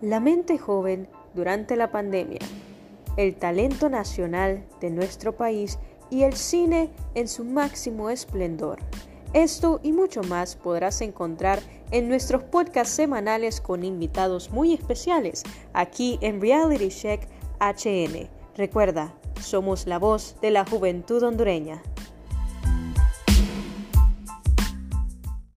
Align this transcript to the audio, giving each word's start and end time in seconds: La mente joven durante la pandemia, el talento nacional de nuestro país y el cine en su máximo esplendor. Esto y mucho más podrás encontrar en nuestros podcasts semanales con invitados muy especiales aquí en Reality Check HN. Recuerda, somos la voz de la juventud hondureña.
La 0.00 0.20
mente 0.20 0.58
joven 0.58 1.08
durante 1.34 1.76
la 1.76 1.90
pandemia, 1.90 2.40
el 3.16 3.36
talento 3.36 3.88
nacional 3.88 4.64
de 4.80 4.90
nuestro 4.90 5.36
país 5.36 5.78
y 6.10 6.24
el 6.24 6.34
cine 6.34 6.90
en 7.14 7.28
su 7.28 7.44
máximo 7.44 8.10
esplendor. 8.10 8.80
Esto 9.32 9.80
y 9.82 9.92
mucho 9.92 10.22
más 10.22 10.56
podrás 10.56 11.00
encontrar 11.00 11.60
en 11.90 12.08
nuestros 12.08 12.42
podcasts 12.44 12.94
semanales 12.94 13.60
con 13.60 13.84
invitados 13.84 14.50
muy 14.50 14.74
especiales 14.74 15.42
aquí 15.72 16.18
en 16.20 16.40
Reality 16.40 16.88
Check 16.88 17.28
HN. 17.60 18.28
Recuerda, 18.56 19.14
somos 19.40 19.86
la 19.86 19.98
voz 19.98 20.36
de 20.40 20.50
la 20.50 20.64
juventud 20.64 21.22
hondureña. 21.22 21.82